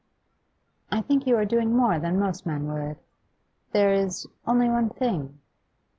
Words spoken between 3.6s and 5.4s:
There is only one thing.